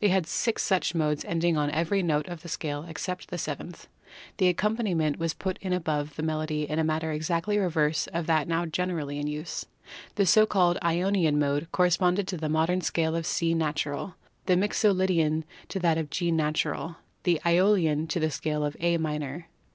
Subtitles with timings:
[0.00, 3.88] They had six such modes ending on every note of the scale except the seventh.
[4.36, 8.26] The accompaniment was put in above the melody in a manner exactly the reverse of
[8.26, 9.64] that now generally in use.
[10.16, 14.92] The so called Ionian Mode corresponded to the modern scale of C natural, the Mixo
[14.94, 19.46] lydian to that of G natural, the iEolian to the scale of A minor.